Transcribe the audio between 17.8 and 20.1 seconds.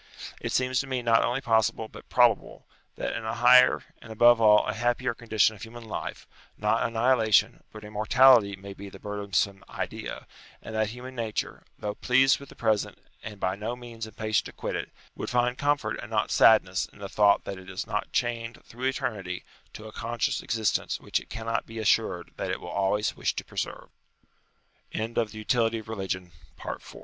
not chained through eternity to a